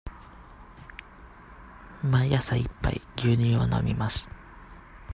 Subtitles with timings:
[2.01, 4.27] 毎朝一杯牛乳を飲みます。